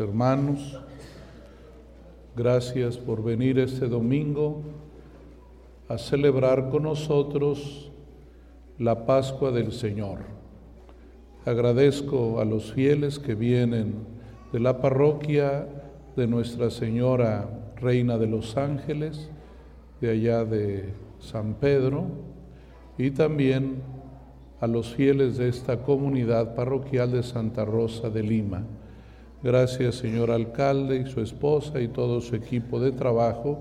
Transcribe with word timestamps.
hermanos. 0.00 0.80
Gracias 2.34 2.96
por 2.96 3.22
venir 3.22 3.58
este 3.58 3.86
domingo 3.86 4.62
a 5.88 5.96
celebrar 5.96 6.68
con 6.68 6.82
nosotros 6.82 7.90
la 8.78 9.06
Pascua 9.06 9.52
del 9.52 9.72
Señor. 9.72 10.18
Agradezco 11.44 12.40
a 12.40 12.44
los 12.44 12.72
fieles 12.72 13.18
que 13.18 13.34
vienen 13.34 13.94
de 14.52 14.60
la 14.60 14.80
parroquia 14.80 15.66
de 16.16 16.26
Nuestra 16.26 16.70
Señora 16.70 17.48
Reina 17.76 18.18
de 18.18 18.26
los 18.26 18.56
Ángeles, 18.56 19.30
de 20.00 20.10
allá 20.10 20.44
de 20.44 20.92
San 21.20 21.54
Pedro, 21.54 22.06
y 22.98 23.12
también 23.12 23.82
a 24.60 24.66
los 24.66 24.94
fieles 24.94 25.36
de 25.36 25.48
esta 25.48 25.82
comunidad 25.82 26.54
parroquial 26.54 27.12
de 27.12 27.22
Santa 27.22 27.64
Rosa 27.64 28.10
de 28.10 28.22
Lima. 28.22 28.64
Gracias, 29.46 29.94
señor 29.94 30.32
alcalde 30.32 30.96
y 30.96 31.06
su 31.08 31.20
esposa 31.20 31.80
y 31.80 31.86
todo 31.86 32.20
su 32.20 32.34
equipo 32.34 32.80
de 32.80 32.90
trabajo 32.90 33.60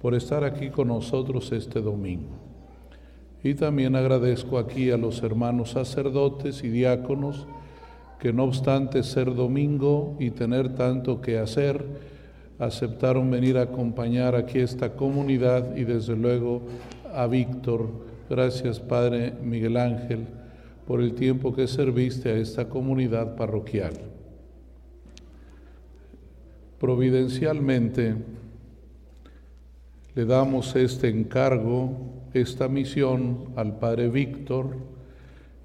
por 0.00 0.14
estar 0.14 0.44
aquí 0.44 0.68
con 0.68 0.86
nosotros 0.86 1.50
este 1.50 1.80
domingo. 1.80 2.30
Y 3.42 3.54
también 3.54 3.96
agradezco 3.96 4.56
aquí 4.56 4.92
a 4.92 4.96
los 4.96 5.20
hermanos 5.24 5.70
sacerdotes 5.70 6.62
y 6.62 6.68
diáconos 6.68 7.48
que 8.20 8.32
no 8.32 8.44
obstante 8.44 9.02
ser 9.02 9.34
domingo 9.34 10.14
y 10.20 10.30
tener 10.30 10.76
tanto 10.76 11.20
que 11.20 11.38
hacer, 11.38 11.84
aceptaron 12.60 13.28
venir 13.28 13.58
a 13.58 13.62
acompañar 13.62 14.36
aquí 14.36 14.60
esta 14.60 14.92
comunidad 14.92 15.76
y 15.76 15.82
desde 15.82 16.14
luego 16.14 16.62
a 17.12 17.26
Víctor. 17.26 17.88
Gracias 18.30 18.78
Padre 18.78 19.32
Miguel 19.42 19.76
Ángel 19.76 20.28
por 20.86 21.00
el 21.00 21.14
tiempo 21.14 21.52
que 21.52 21.66
serviste 21.66 22.28
a 22.28 22.36
esta 22.36 22.68
comunidad 22.68 23.34
parroquial. 23.34 24.15
Providencialmente 26.78 28.16
le 30.14 30.24
damos 30.26 30.76
este 30.76 31.08
encargo, 31.08 31.90
esta 32.34 32.68
misión 32.68 33.46
al 33.56 33.78
Padre 33.78 34.10
Víctor 34.10 34.76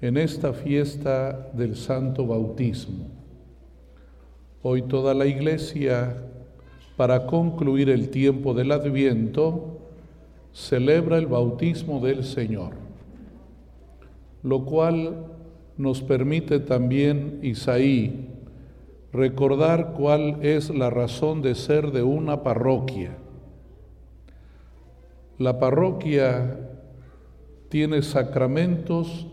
en 0.00 0.16
esta 0.16 0.54
fiesta 0.54 1.50
del 1.52 1.76
Santo 1.76 2.26
Bautismo. 2.26 3.08
Hoy 4.62 4.82
toda 4.82 5.12
la 5.12 5.26
iglesia, 5.26 6.16
para 6.96 7.26
concluir 7.26 7.90
el 7.90 8.08
tiempo 8.08 8.54
del 8.54 8.72
Adviento, 8.72 9.80
celebra 10.54 11.18
el 11.18 11.26
bautismo 11.26 12.00
del 12.00 12.24
Señor, 12.24 12.72
lo 14.42 14.64
cual 14.64 15.26
nos 15.76 16.00
permite 16.00 16.58
también, 16.58 17.38
Isaí, 17.42 18.31
recordar 19.12 19.92
cuál 19.92 20.44
es 20.44 20.70
la 20.70 20.90
razón 20.90 21.42
de 21.42 21.54
ser 21.54 21.92
de 21.92 22.02
una 22.02 22.42
parroquia. 22.42 23.16
La 25.38 25.58
parroquia 25.58 26.58
tiene 27.68 28.02
sacramentos 28.02 29.26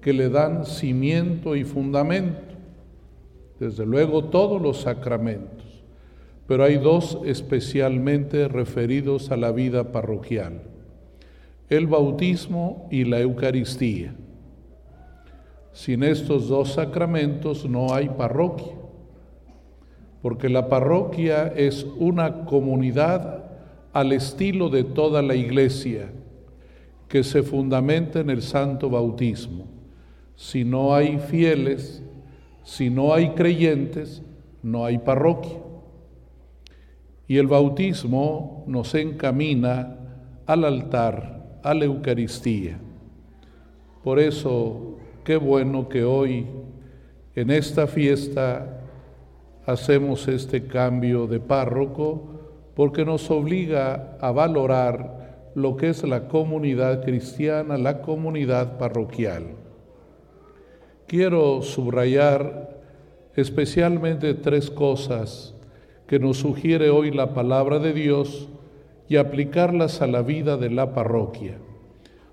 que 0.00 0.12
le 0.12 0.28
dan 0.28 0.64
cimiento 0.66 1.54
y 1.56 1.64
fundamento, 1.64 2.56
desde 3.60 3.86
luego 3.86 4.24
todos 4.24 4.60
los 4.60 4.80
sacramentos 4.80 5.72
pero 6.52 6.64
hay 6.64 6.76
dos 6.76 7.18
especialmente 7.24 8.46
referidos 8.48 9.30
a 9.30 9.38
la 9.38 9.52
vida 9.52 9.92
parroquial, 9.92 10.60
el 11.70 11.86
bautismo 11.86 12.88
y 12.90 13.04
la 13.04 13.20
Eucaristía. 13.20 14.14
Sin 15.72 16.02
estos 16.02 16.48
dos 16.48 16.74
sacramentos 16.74 17.66
no 17.66 17.94
hay 17.94 18.10
parroquia, 18.10 18.74
porque 20.22 20.48
la 20.48 20.68
parroquia 20.68 21.48
es 21.48 21.84
una 21.98 22.44
comunidad 22.44 23.44
al 23.92 24.12
estilo 24.12 24.70
de 24.70 24.84
toda 24.84 25.20
la 25.20 25.34
iglesia, 25.34 26.10
que 27.08 27.24
se 27.24 27.42
fundamenta 27.42 28.20
en 28.20 28.30
el 28.30 28.40
santo 28.40 28.88
bautismo. 28.88 29.66
Si 30.36 30.64
no 30.64 30.94
hay 30.94 31.18
fieles, 31.18 32.02
si 32.62 32.88
no 32.88 33.12
hay 33.12 33.30
creyentes, 33.30 34.22
no 34.62 34.86
hay 34.86 34.98
parroquia. 34.98 35.58
Y 37.26 37.36
el 37.36 37.48
bautismo 37.48 38.64
nos 38.66 38.94
encamina 38.94 39.98
al 40.46 40.64
altar, 40.64 41.58
a 41.62 41.74
la 41.74 41.84
Eucaristía. 41.84 42.78
Por 44.04 44.18
eso, 44.18 44.98
qué 45.24 45.36
bueno 45.36 45.88
que 45.88 46.04
hoy, 46.04 46.46
en 47.34 47.50
esta 47.50 47.86
fiesta, 47.86 48.81
hacemos 49.66 50.28
este 50.28 50.66
cambio 50.66 51.26
de 51.26 51.40
párroco, 51.40 52.40
porque 52.74 53.04
nos 53.04 53.30
obliga 53.30 54.16
a 54.20 54.32
valorar 54.32 55.50
lo 55.54 55.76
que 55.76 55.90
es 55.90 56.02
la 56.04 56.28
comunidad 56.28 57.04
cristiana, 57.04 57.76
la 57.76 58.00
comunidad 58.00 58.78
parroquial. 58.78 59.44
Quiero 61.06 61.62
subrayar 61.62 62.80
especialmente 63.36 64.34
tres 64.34 64.70
cosas 64.70 65.54
que 66.06 66.18
nos 66.18 66.38
sugiere 66.38 66.90
hoy 66.90 67.10
la 67.10 67.34
palabra 67.34 67.78
de 67.78 67.92
Dios 67.92 68.48
y 69.08 69.16
aplicarlas 69.16 70.00
a 70.00 70.06
la 70.06 70.22
vida 70.22 70.56
de 70.56 70.70
la 70.70 70.94
parroquia. 70.94 71.58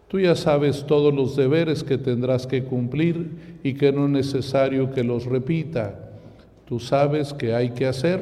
Tú 0.07 0.19
ya 0.19 0.35
sabes 0.35 0.85
todos 0.88 1.13
los 1.13 1.35
deberes 1.35 1.84
que 1.84 1.97
tendrás 1.97 2.47
que 2.47 2.63
cumplir 2.63 3.59
y 3.63 3.73
que 3.73 3.91
no 3.91 4.06
es 4.06 4.11
necesario 4.11 4.91
que 4.91 5.03
los 5.03 5.25
repita. 5.25 6.09
Tú 6.69 6.80
sabes 6.80 7.34
qué 7.34 7.56
hay 7.56 7.72
que 7.72 7.88
hacer, 7.88 8.22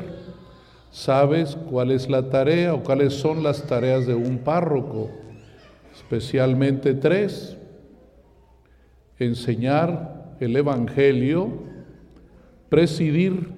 sabes 0.90 1.58
cuál 1.70 1.92
es 1.92 2.10
la 2.10 2.30
tarea 2.30 2.74
o 2.74 2.82
cuáles 2.82 3.14
son 3.14 3.44
las 3.44 3.64
tareas 3.64 4.08
de 4.08 4.16
un 4.16 4.38
párroco, 4.38 5.10
especialmente 5.94 6.94
tres. 6.94 7.58
Enseñar 9.20 10.38
el 10.40 10.56
Evangelio, 10.56 11.50
presidir 12.70 13.50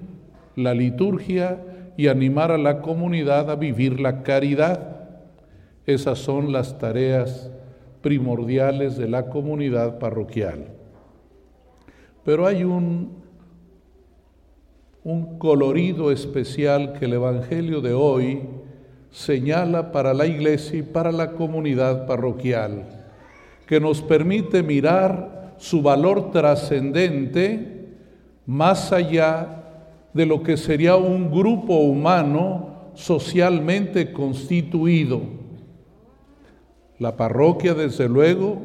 la 0.56 0.74
liturgia 0.74 1.64
y 1.96 2.08
animar 2.08 2.52
a 2.52 2.58
la 2.58 2.82
comunidad 2.82 3.52
a 3.52 3.58
vivir 3.58 4.00
la 4.00 4.24
caridad. 4.24 5.20
Esas 5.86 6.18
son 6.18 6.52
las 6.52 6.80
tareas 6.80 7.52
primordiales 8.02 8.98
de 8.98 9.08
la 9.08 9.28
comunidad 9.28 10.00
parroquial. 10.00 10.70
Pero 12.26 12.48
hay 12.48 12.64
un, 12.64 13.19
un 15.04 15.38
colorido 15.38 16.12
especial 16.12 16.94
que 16.94 17.06
el 17.06 17.14
Evangelio 17.14 17.82
de 17.82 17.94
hoy 17.94 18.42
señala 19.12 19.92
para 19.92 20.14
la 20.14 20.28
iglesia 20.28 20.80
y 20.80 20.84
para 20.84 21.12
la 21.12 21.32
comunidad 21.32 22.06
parroquial, 22.06 22.86
que 23.66 23.80
nos 23.80 24.02
permite 24.02 24.62
mirar 24.62 25.56
su 25.58 25.82
valor 25.82 26.32
trascendente 26.32 27.80
más 28.46 28.92
allá 28.92 29.64
de 30.14 30.26
lo 30.26 30.44
que 30.44 30.58
sería 30.58 30.96
un 30.96 31.32
grupo 31.32 31.76
humano 31.76 32.92
socialmente 32.94 34.12
constituido. 34.12 35.22
La 36.98 37.16
parroquia, 37.16 37.74
desde 37.74 38.10
luego, 38.10 38.58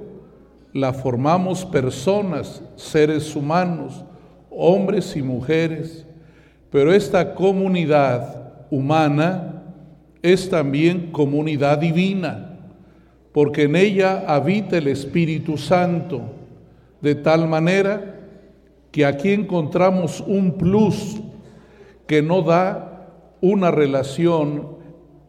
la 0.73 0.93
formamos 0.93 1.65
personas, 1.65 2.63
seres 2.75 3.37
humanos, 3.37 4.05
hombres 4.51 5.17
y 5.17 5.23
mujeres, 5.23 6.04
pero 6.75 6.93
esta 6.93 7.37
comunidad 7.37 8.67
humana 8.69 9.63
es 10.21 10.51
también 10.51 11.13
comunidad 11.13 11.79
divina, 11.79 12.59
porque 13.31 13.63
en 13.63 13.77
ella 13.77 14.25
habita 14.27 14.79
el 14.79 14.89
Espíritu 14.89 15.57
Santo, 15.57 16.23
de 17.01 17.15
tal 17.15 17.47
manera 17.47 18.17
que 18.91 19.07
aquí 19.07 19.31
encontramos 19.31 20.21
un 20.27 20.59
plus 20.59 21.21
que 22.09 22.23
no 22.23 22.43
da 22.43 23.07
una 23.41 23.71
relación 23.71 24.79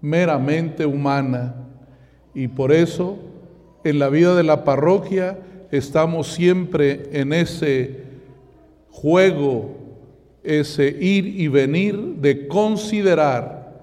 meramente 0.01 0.83
humana. 0.87 1.53
Y 2.33 2.47
por 2.47 2.71
eso 2.71 3.19
en 3.83 3.99
la 3.99 4.09
vida 4.09 4.33
de 4.33 4.41
la 4.41 4.63
parroquia 4.63 5.37
estamos 5.69 6.25
siempre 6.25 7.03
en 7.11 7.33
ese 7.33 8.03
juego, 8.89 9.84
ese 10.45 10.87
ir 10.87 11.25
y 11.25 11.47
venir 11.47 11.97
de 12.17 12.47
considerar 12.47 13.73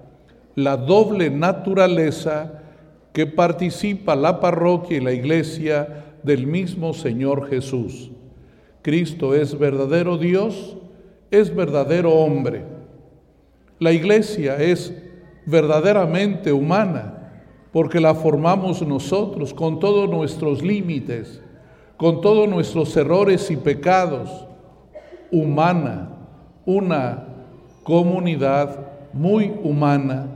la 0.55 0.77
doble 0.77 1.29
naturaleza 1.29 2.61
que 3.11 3.25
participa 3.25 4.15
la 4.15 4.39
parroquia 4.39 4.97
y 4.97 5.01
la 5.01 5.13
iglesia 5.13 6.05
del 6.23 6.47
mismo 6.47 6.93
Señor 6.93 7.49
Jesús. 7.49 8.11
Cristo 8.81 9.33
es 9.33 9.57
verdadero 9.57 10.17
Dios, 10.17 10.77
es 11.31 11.53
verdadero 11.53 12.11
hombre 12.11 12.73
la 13.83 13.91
iglesia 13.91 14.55
es 14.57 14.93
verdaderamente 15.45 16.53
humana 16.53 17.31
porque 17.73 17.99
la 17.99 18.15
formamos 18.15 18.81
nosotros 18.81 19.53
con 19.53 19.79
todos 19.79 20.09
nuestros 20.09 20.61
límites, 20.61 21.41
con 21.97 22.21
todos 22.21 22.47
nuestros 22.47 22.95
errores 22.95 23.51
y 23.51 23.57
pecados. 23.57 24.47
Humana, 25.31 26.12
una 26.65 27.25
comunidad 27.83 28.79
muy 29.13 29.53
humana, 29.63 30.27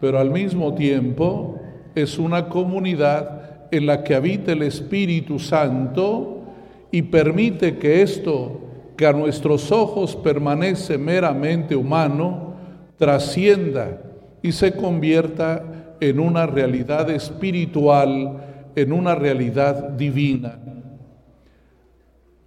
pero 0.00 0.18
al 0.18 0.30
mismo 0.30 0.74
tiempo 0.74 1.60
es 1.94 2.18
una 2.18 2.48
comunidad 2.48 3.68
en 3.70 3.86
la 3.86 4.02
que 4.02 4.14
habita 4.14 4.52
el 4.52 4.62
Espíritu 4.62 5.38
Santo 5.38 6.42
y 6.90 7.02
permite 7.02 7.78
que 7.78 8.02
esto 8.02 8.60
que 8.96 9.06
a 9.06 9.12
nuestros 9.12 9.72
ojos 9.72 10.14
permanece 10.16 10.98
meramente 10.98 11.74
humano, 11.74 12.54
trascienda 12.96 14.00
y 14.42 14.52
se 14.52 14.72
convierta 14.72 15.96
en 16.00 16.20
una 16.20 16.46
realidad 16.46 17.10
espiritual, 17.10 18.70
en 18.76 18.92
una 18.92 19.14
realidad 19.14 19.90
divina. 19.90 20.58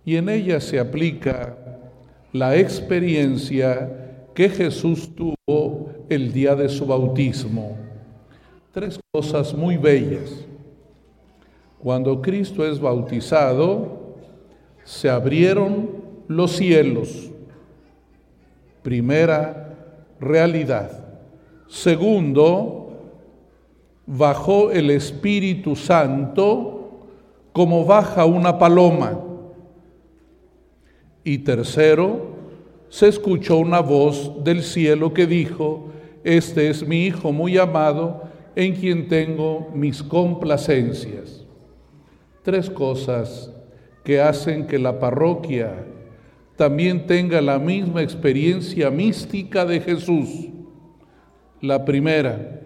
Y 0.05 0.15
en 0.15 0.29
ella 0.29 0.61
se 0.61 0.79
aplica 0.79 1.57
la 2.33 2.55
experiencia 2.57 3.89
que 4.33 4.49
Jesús 4.49 5.09
tuvo 5.15 5.89
el 6.09 6.31
día 6.31 6.55
de 6.55 6.69
su 6.69 6.85
bautismo. 6.85 7.77
Tres 8.71 8.99
cosas 9.11 9.53
muy 9.53 9.77
bellas. 9.77 10.45
Cuando 11.79 12.21
Cristo 12.21 12.65
es 12.65 12.79
bautizado, 12.79 14.15
se 14.83 15.09
abrieron 15.09 15.89
los 16.27 16.51
cielos. 16.51 17.31
Primera 18.83 19.75
realidad. 20.19 21.05
Segundo, 21.67 22.87
bajó 24.05 24.71
el 24.71 24.89
Espíritu 24.91 25.75
Santo 25.75 26.91
como 27.51 27.85
baja 27.85 28.25
una 28.25 28.57
paloma. 28.57 29.19
Y 31.27 31.39
tercero, 31.39 32.37
se 32.87 33.09
escuchó 33.09 33.57
una 33.57 33.81
voz 33.81 34.45
del 34.45 34.63
cielo 34.63 35.13
que 35.13 35.27
dijo, 35.27 35.91
este 36.23 36.69
es 36.69 36.87
mi 36.87 37.05
Hijo 37.05 37.33
muy 37.33 37.57
amado, 37.57 38.23
en 38.55 38.73
quien 38.73 39.09
tengo 39.09 39.69
mis 39.73 40.01
complacencias. 40.01 41.45
Tres 42.43 42.69
cosas 42.69 43.51
que 44.05 44.21
hacen 44.21 44.67
que 44.67 44.79
la 44.79 44.99
parroquia 44.99 45.73
también 46.55 47.05
tenga 47.05 47.41
la 47.41 47.59
misma 47.59 48.03
experiencia 48.03 48.89
mística 48.89 49.65
de 49.65 49.81
Jesús. 49.81 50.47
La 51.59 51.83
primera, 51.83 52.61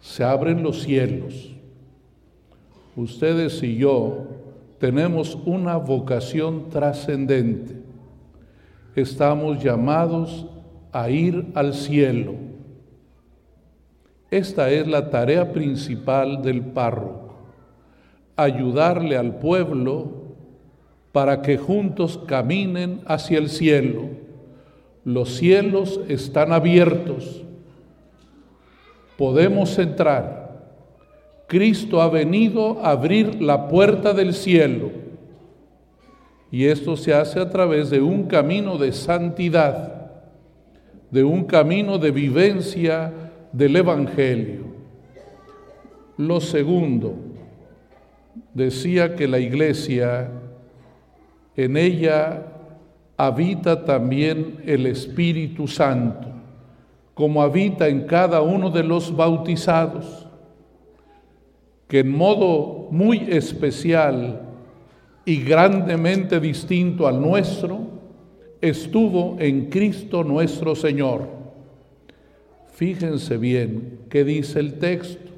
se 0.00 0.22
abren 0.22 0.62
los 0.62 0.84
cielos. 0.84 1.52
Ustedes 2.94 3.60
y 3.64 3.74
yo 3.74 4.41
tenemos 4.82 5.38
una 5.46 5.76
vocación 5.76 6.68
trascendente. 6.68 7.76
Estamos 8.96 9.62
llamados 9.62 10.48
a 10.90 11.08
ir 11.08 11.52
al 11.54 11.72
cielo. 11.72 12.34
Esta 14.28 14.72
es 14.72 14.88
la 14.88 15.08
tarea 15.08 15.52
principal 15.52 16.42
del 16.42 16.62
párroco, 16.62 17.36
ayudarle 18.34 19.16
al 19.16 19.36
pueblo 19.36 20.34
para 21.12 21.42
que 21.42 21.58
juntos 21.58 22.18
caminen 22.26 23.02
hacia 23.06 23.38
el 23.38 23.50
cielo. 23.50 24.08
Los 25.04 25.36
cielos 25.36 26.00
están 26.08 26.52
abiertos. 26.52 27.44
Podemos 29.16 29.78
entrar. 29.78 30.41
Cristo 31.52 32.00
ha 32.00 32.08
venido 32.08 32.82
a 32.82 32.92
abrir 32.92 33.42
la 33.42 33.68
puerta 33.68 34.14
del 34.14 34.32
cielo. 34.32 34.90
Y 36.50 36.64
esto 36.64 36.96
se 36.96 37.12
hace 37.12 37.38
a 37.40 37.50
través 37.50 37.90
de 37.90 38.00
un 38.00 38.22
camino 38.22 38.78
de 38.78 38.90
santidad, 38.90 40.12
de 41.10 41.22
un 41.22 41.44
camino 41.44 41.98
de 41.98 42.10
vivencia 42.10 43.12
del 43.52 43.76
Evangelio. 43.76 44.62
Lo 46.16 46.40
segundo, 46.40 47.16
decía 48.54 49.14
que 49.14 49.28
la 49.28 49.38
iglesia 49.38 50.30
en 51.54 51.76
ella 51.76 52.44
habita 53.18 53.84
también 53.84 54.62
el 54.64 54.86
Espíritu 54.86 55.68
Santo, 55.68 56.28
como 57.12 57.42
habita 57.42 57.88
en 57.88 58.06
cada 58.06 58.40
uno 58.40 58.70
de 58.70 58.84
los 58.84 59.14
bautizados, 59.14 60.28
que 61.92 61.98
en 61.98 62.10
modo 62.10 62.88
muy 62.90 63.18
especial 63.28 64.40
y 65.26 65.42
grandemente 65.42 66.40
distinto 66.40 67.06
al 67.06 67.20
nuestro, 67.20 67.80
estuvo 68.62 69.36
en 69.38 69.68
Cristo 69.68 70.24
nuestro 70.24 70.74
Señor. 70.74 71.28
Fíjense 72.72 73.36
bien 73.36 73.98
qué 74.08 74.24
dice 74.24 74.58
el 74.60 74.78
texto, 74.78 75.32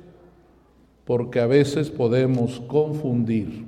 porque 1.05 1.41
a 1.41 1.47
veces 1.49 1.91
podemos 1.91 2.61
confundir 2.61 3.65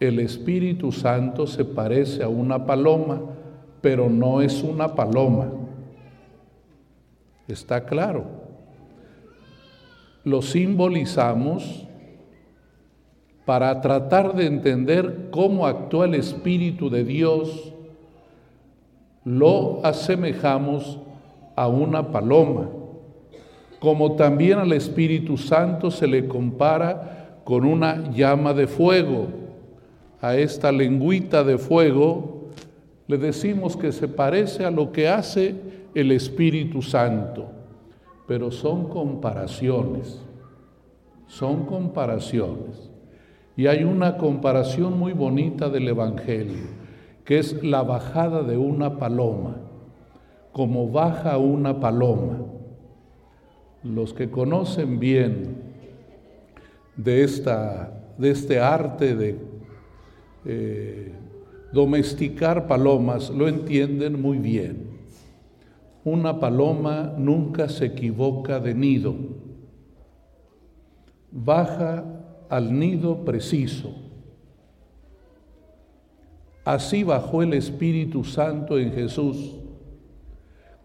el 0.00 0.18
Espíritu 0.18 0.90
Santo 0.90 1.46
se 1.46 1.64
parece 1.64 2.24
a 2.24 2.28
una 2.28 2.66
paloma, 2.66 3.22
pero 3.80 4.10
no 4.10 4.42
es 4.42 4.64
una 4.64 4.96
paloma. 4.96 5.48
Está 7.46 7.86
claro. 7.86 8.43
Lo 10.24 10.42
simbolizamos 10.42 11.86
para 13.44 13.80
tratar 13.80 14.34
de 14.34 14.46
entender 14.46 15.28
cómo 15.30 15.66
actúa 15.66 16.06
el 16.06 16.14
Espíritu 16.14 16.88
de 16.90 17.04
Dios. 17.04 17.72
Lo 19.24 19.84
asemejamos 19.84 20.98
a 21.56 21.68
una 21.68 22.10
paloma, 22.10 22.68
como 23.78 24.16
también 24.16 24.58
al 24.58 24.72
Espíritu 24.72 25.36
Santo 25.36 25.90
se 25.90 26.06
le 26.06 26.26
compara 26.26 27.40
con 27.44 27.64
una 27.64 28.10
llama 28.10 28.54
de 28.54 28.66
fuego 28.66 29.44
a 30.24 30.36
esta 30.36 30.72
lengüita 30.72 31.44
de 31.44 31.58
fuego, 31.58 32.48
le 33.06 33.18
decimos 33.18 33.76
que 33.76 33.92
se 33.92 34.08
parece 34.08 34.64
a 34.64 34.70
lo 34.70 34.90
que 34.90 35.06
hace 35.06 35.54
el 35.94 36.10
Espíritu 36.12 36.80
Santo, 36.80 37.46
pero 38.26 38.50
son 38.50 38.88
comparaciones, 38.88 40.22
son 41.26 41.66
comparaciones. 41.66 42.90
Y 43.56 43.66
hay 43.66 43.84
una 43.84 44.16
comparación 44.16 44.98
muy 44.98 45.12
bonita 45.12 45.68
del 45.68 45.88
Evangelio, 45.88 46.66
que 47.24 47.38
es 47.38 47.62
la 47.62 47.82
bajada 47.82 48.42
de 48.42 48.56
una 48.56 48.98
paloma, 48.98 49.56
como 50.52 50.90
baja 50.90 51.38
una 51.38 51.80
paloma. 51.80 52.38
Los 53.82 54.14
que 54.14 54.30
conocen 54.30 54.98
bien 54.98 55.62
de, 56.96 57.22
esta, 57.22 57.92
de 58.18 58.30
este 58.30 58.58
arte 58.58 59.14
de 59.14 59.38
eh, 60.46 61.12
domesticar 61.72 62.66
palomas 62.66 63.30
lo 63.30 63.48
entienden 63.48 64.20
muy 64.20 64.38
bien. 64.38 64.83
Una 66.04 66.38
paloma 66.38 67.14
nunca 67.16 67.68
se 67.68 67.86
equivoca 67.86 68.60
de 68.60 68.74
nido. 68.74 69.14
Baja 71.32 72.04
al 72.48 72.78
nido 72.78 73.24
preciso. 73.24 73.94
Así 76.64 77.02
bajó 77.02 77.42
el 77.42 77.54
Espíritu 77.54 78.24
Santo 78.24 78.78
en 78.78 78.92
Jesús, 78.92 79.56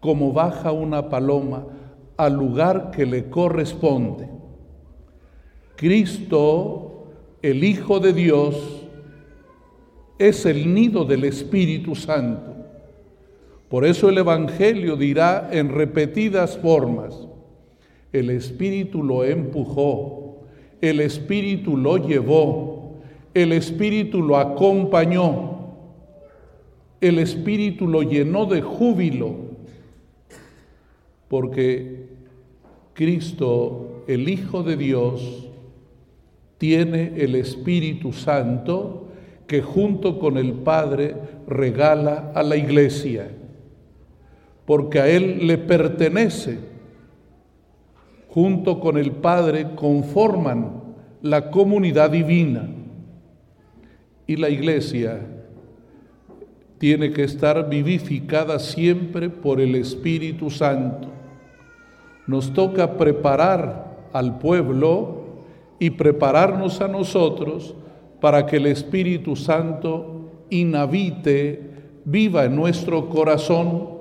como 0.00 0.32
baja 0.32 0.72
una 0.72 1.08
paloma 1.08 1.66
al 2.16 2.34
lugar 2.34 2.90
que 2.90 3.06
le 3.06 3.30
corresponde. 3.30 4.28
Cristo, 5.76 7.06
el 7.40 7.64
Hijo 7.64 8.00
de 8.00 8.12
Dios, 8.12 8.86
es 10.18 10.44
el 10.44 10.74
nido 10.74 11.06
del 11.06 11.24
Espíritu 11.24 11.94
Santo. 11.94 12.49
Por 13.70 13.84
eso 13.84 14.08
el 14.08 14.18
Evangelio 14.18 14.96
dirá 14.96 15.48
en 15.52 15.68
repetidas 15.68 16.58
formas, 16.58 17.16
el 18.12 18.30
Espíritu 18.30 19.04
lo 19.04 19.24
empujó, 19.24 20.40
el 20.80 20.98
Espíritu 20.98 21.76
lo 21.76 21.96
llevó, 21.96 22.96
el 23.32 23.52
Espíritu 23.52 24.22
lo 24.22 24.38
acompañó, 24.38 25.76
el 27.00 27.20
Espíritu 27.20 27.86
lo 27.86 28.02
llenó 28.02 28.44
de 28.46 28.60
júbilo, 28.60 29.36
porque 31.28 32.08
Cristo, 32.92 34.02
el 34.08 34.28
Hijo 34.28 34.64
de 34.64 34.76
Dios, 34.76 35.48
tiene 36.58 37.12
el 37.18 37.36
Espíritu 37.36 38.12
Santo 38.12 39.06
que 39.46 39.62
junto 39.62 40.18
con 40.18 40.38
el 40.38 40.54
Padre 40.54 41.14
regala 41.46 42.32
a 42.34 42.42
la 42.42 42.56
iglesia, 42.56 43.30
porque 44.70 45.00
a 45.00 45.08
Él 45.08 45.48
le 45.48 45.58
pertenece. 45.58 46.60
Junto 48.28 48.78
con 48.78 48.98
el 48.98 49.10
Padre 49.10 49.74
conforman 49.74 50.80
la 51.22 51.50
comunidad 51.50 52.10
divina. 52.10 52.68
Y 54.28 54.36
la 54.36 54.48
iglesia 54.48 55.26
tiene 56.78 57.12
que 57.12 57.24
estar 57.24 57.68
vivificada 57.68 58.60
siempre 58.60 59.28
por 59.28 59.60
el 59.60 59.74
Espíritu 59.74 60.50
Santo. 60.50 61.08
Nos 62.28 62.52
toca 62.52 62.96
preparar 62.96 64.06
al 64.12 64.38
pueblo 64.38 65.24
y 65.80 65.90
prepararnos 65.90 66.80
a 66.80 66.86
nosotros 66.86 67.74
para 68.20 68.46
que 68.46 68.58
el 68.58 68.66
Espíritu 68.66 69.34
Santo 69.34 70.30
inhabite, 70.48 71.70
viva 72.04 72.44
en 72.44 72.54
nuestro 72.54 73.08
corazón 73.08 73.98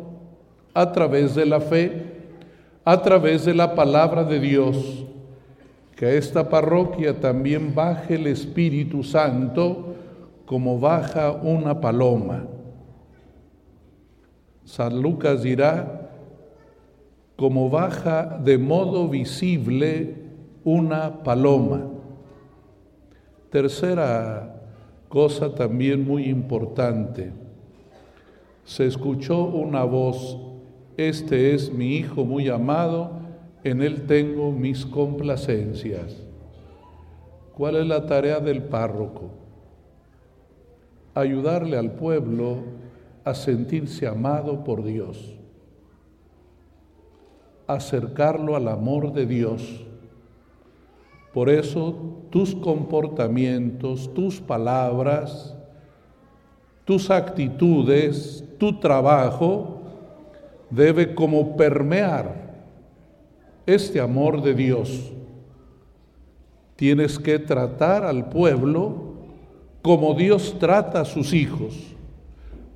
a 0.79 0.91
través 0.91 1.35
de 1.35 1.45
la 1.45 1.59
fe, 1.59 2.05
a 2.85 3.01
través 3.01 3.45
de 3.45 3.53
la 3.53 3.75
palabra 3.75 4.23
de 4.23 4.39
Dios. 4.39 5.05
Que 5.95 6.05
a 6.05 6.13
esta 6.13 6.47
parroquia 6.47 7.19
también 7.19 7.75
baje 7.75 8.15
el 8.15 8.27
Espíritu 8.27 9.03
Santo 9.03 9.95
como 10.45 10.79
baja 10.79 11.31
una 11.31 11.81
paloma 11.81 12.47
San 14.69 15.01
Lucas 15.01 15.41
dirá, 15.41 16.11
como 17.35 17.71
baja 17.71 18.39
de 18.43 18.59
modo 18.59 19.07
visible 19.07 20.15
una 20.63 21.23
paloma. 21.23 21.87
Tercera 23.49 24.61
cosa 25.07 25.55
también 25.55 26.05
muy 26.05 26.25
importante, 26.25 27.31
se 28.63 28.85
escuchó 28.85 29.45
una 29.45 29.83
voz, 29.85 30.37
este 31.07 31.53
es 31.53 31.71
mi 31.71 31.95
Hijo 31.95 32.25
muy 32.25 32.49
amado, 32.49 33.11
en 33.63 33.81
él 33.81 34.05
tengo 34.05 34.51
mis 34.51 34.85
complacencias. 34.85 36.17
¿Cuál 37.53 37.77
es 37.77 37.87
la 37.87 38.05
tarea 38.05 38.41
del 38.41 38.63
párroco? 38.63 39.31
Ayudarle 41.13 41.77
al 41.77 41.91
pueblo 41.91 42.57
a 43.23 43.33
sentirse 43.33 44.07
amado 44.07 44.63
por 44.65 44.83
Dios, 44.83 45.37
acercarlo 47.65 48.57
al 48.57 48.67
amor 48.67 49.13
de 49.13 49.25
Dios. 49.25 49.85
Por 51.33 51.49
eso 51.49 52.25
tus 52.29 52.55
comportamientos, 52.55 54.13
tus 54.13 54.41
palabras, 54.41 55.55
tus 56.83 57.09
actitudes, 57.09 58.43
tu 58.57 58.79
trabajo 58.79 59.78
debe 60.69 61.15
como 61.15 61.55
permear 61.55 62.49
este 63.65 63.99
amor 63.99 64.41
de 64.41 64.53
Dios. 64.53 65.11
Tienes 66.75 67.19
que 67.19 67.39
tratar 67.39 68.03
al 68.03 68.29
pueblo 68.29 69.09
como 69.81 70.13
Dios 70.13 70.57
trata 70.59 71.01
a 71.01 71.05
sus 71.05 71.33
hijos 71.33 71.95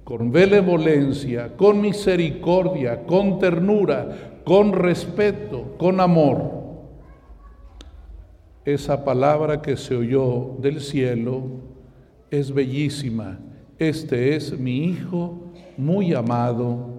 con 0.04 0.32
benevolencia, 0.32 1.56
con 1.56 1.82
misericordia, 1.82 3.06
con 3.06 3.40
ternura, 3.40 4.42
con 4.44 4.74
respeto, 4.74 5.76
con 5.78 6.02
amor. 6.02 6.64
Esa 8.66 9.04
palabra 9.04 9.62
que 9.62 9.78
se 9.78 9.96
oyó 9.96 10.56
del 10.60 10.82
cielo 10.82 11.44
es 12.30 12.54
bellísima. 12.54 13.40
Este 13.78 14.36
es 14.36 14.58
mi 14.58 14.86
Hijo 14.86 15.52
muy 15.78 16.14
amado. 16.14 16.93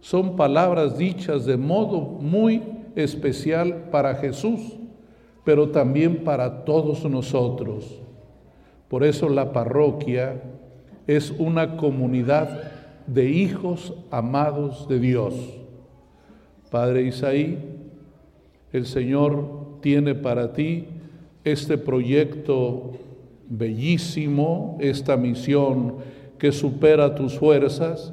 Son 0.00 0.36
palabras 0.36 0.96
dichas 0.96 1.44
de 1.44 1.56
modo 1.56 2.00
muy 2.00 2.62
especial 2.94 3.88
para 3.90 4.14
Jesús, 4.16 4.76
pero 5.44 5.70
también 5.70 6.24
para 6.24 6.64
todos 6.64 7.04
nosotros. 7.04 8.00
Por 8.88 9.04
eso 9.04 9.28
la 9.28 9.52
parroquia 9.52 10.42
es 11.06 11.30
una 11.38 11.76
comunidad 11.76 12.72
de 13.06 13.30
hijos 13.30 13.94
amados 14.10 14.88
de 14.88 15.00
Dios. 15.00 15.34
Padre 16.70 17.02
Isaí, 17.02 17.58
el 18.72 18.86
Señor 18.86 19.78
tiene 19.80 20.14
para 20.14 20.52
ti 20.52 20.86
este 21.44 21.78
proyecto 21.78 22.92
bellísimo, 23.48 24.76
esta 24.80 25.16
misión 25.16 25.96
que 26.38 26.52
supera 26.52 27.14
tus 27.14 27.38
fuerzas, 27.38 28.12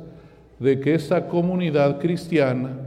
de 0.60 0.80
que 0.80 0.96
esta 0.96 1.28
comunidad 1.28 2.00
cristiana 2.00 2.78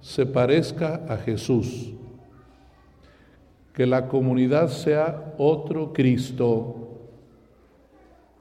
se 0.00 0.24
parezca 0.26 1.04
a 1.08 1.16
Jesús. 1.16 1.92
Que 3.72 3.86
la 3.86 4.08
comunidad 4.08 4.68
sea 4.68 5.34
otro 5.38 5.92
Cristo 5.92 6.88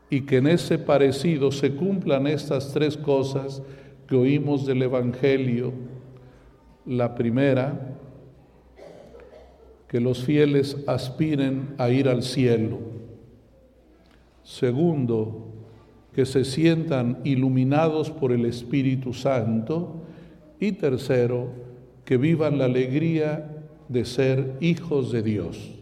y 0.10 0.22
que 0.22 0.38
en 0.38 0.48
ese 0.48 0.80
parecido 0.80 1.52
se 1.52 1.76
cumplan 1.76 2.28
estas 2.28 2.72
tres 2.72 2.96
cosas 2.96 3.62
que 4.08 4.16
oímos 4.16 4.66
del 4.66 4.82
Evangelio. 4.84 5.74
La 6.86 7.14
primera, 7.14 7.98
que 9.88 10.00
los 10.00 10.24
fieles 10.24 10.78
aspiren 10.88 11.76
a 11.78 11.90
ir 11.90 12.08
al 12.08 12.24
cielo. 12.24 12.80
Segundo, 14.44 15.57
que 16.18 16.26
se 16.26 16.46
sientan 16.46 17.20
iluminados 17.26 18.10
por 18.10 18.32
el 18.32 18.48
Espíritu 18.48 19.14
Santo. 19.14 20.02
Y 20.60 20.72
tercero, 20.72 21.52
que 22.06 22.18
vivan 22.18 22.58
la 22.58 22.66
alegría 22.66 23.56
de 23.88 24.04
ser 24.04 24.58
hijos 24.60 25.12
de 25.12 25.22
Dios. 25.22 25.77